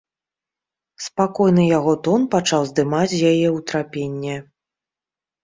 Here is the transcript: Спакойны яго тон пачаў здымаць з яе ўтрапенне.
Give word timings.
Спакойны 1.07 1.65
яго 1.77 1.93
тон 2.07 2.25
пачаў 2.37 2.61
здымаць 2.71 3.11
з 3.13 3.19
яе 3.35 3.47
ўтрапенне. 3.59 4.35